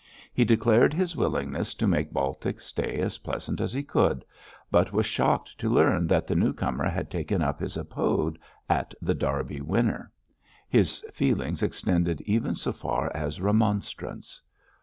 [0.33, 4.25] He declared his willingness to make Baltic's stay as pleasant as he could,
[4.71, 8.95] but was shocked to learn that the new comer had taken up his abode at
[8.99, 10.11] The Derby Winner.
[10.67, 14.41] His feelings extended even so far as remonstrance.